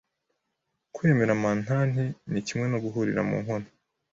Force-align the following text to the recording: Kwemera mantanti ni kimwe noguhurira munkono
Kwemera 0.93 1.33
mantanti 1.43 2.03
ni 2.31 2.41
kimwe 2.47 2.65
noguhurira 2.67 3.21
munkono 3.29 3.67